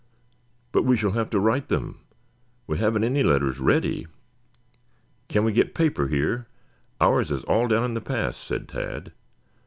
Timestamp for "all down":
7.43-7.83